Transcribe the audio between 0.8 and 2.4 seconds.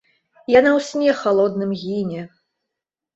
сне халодным гіне!